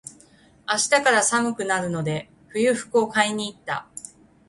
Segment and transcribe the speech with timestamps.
[0.67, 3.87] 明日から寒くなるので、冬服を買いに行った。